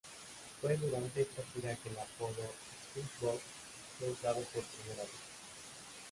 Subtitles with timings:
[0.59, 2.31] Fue durante esta gira que el apodo
[2.87, 3.43] "Springboks"
[3.99, 5.03] fue usado por vez primera.